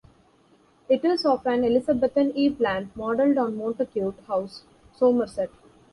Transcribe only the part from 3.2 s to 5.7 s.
on Montacute House, Somerset.